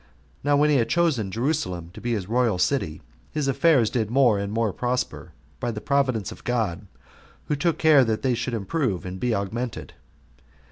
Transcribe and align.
Now 0.43 0.57
when 0.57 0.71
he 0.71 0.77
had 0.77 0.89
chosen 0.89 1.29
Jerusalem 1.29 1.91
to 1.93 2.01
be 2.01 2.13
his 2.13 2.27
royal 2.27 2.57
city, 2.57 3.03
his 3.29 3.47
affairs 3.47 3.91
did 3.91 4.09
more 4.09 4.39
and 4.39 4.51
more 4.51 4.73
prosper, 4.73 5.33
by 5.59 5.69
the 5.69 5.79
providence 5.79 6.31
of 6.31 6.43
God, 6.43 6.87
who 7.45 7.55
took 7.55 7.77
care 7.77 8.03
that 8.05 8.23
they 8.23 8.33
should 8.33 8.55
improve 8.55 9.05
and 9.05 9.19
be 9.19 9.35
augmented. 9.35 9.93